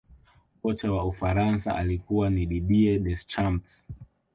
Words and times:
kocha 0.61 0.91
wa 0.91 1.05
ufaransa 1.05 1.75
alikuwa 1.75 2.29
ni 2.29 2.45
didier 2.45 2.99
deschamps 2.99 3.87